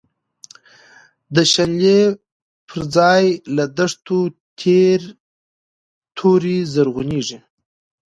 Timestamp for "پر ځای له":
2.67-3.65